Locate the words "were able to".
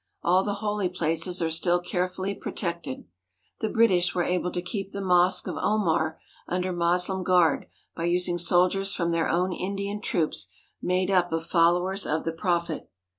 4.15-4.59